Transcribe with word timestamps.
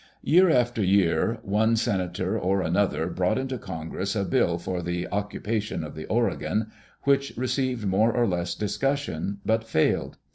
Year 0.23 0.49
after 0.49 0.81
year, 0.83 1.37
one 1.43 1.75
Senator 1.75 2.35
or 2.35 2.63
another 2.63 3.05
brought 3.07 3.37
into 3.37 3.59
Congress 3.59 4.15
a 4.15 4.23
bill 4.25 4.57
for 4.57 4.81
the" 4.81 5.07
occupation 5.11 5.83
of 5.83 5.93
the 5.93 6.07
Oregon" 6.07 6.71
which 7.03 7.33
received 7.37 7.85
more 7.85 8.11
or 8.11 8.25
less 8.25 8.55
discussion, 8.55 9.41
but 9.45 9.63
failed. 9.63 10.17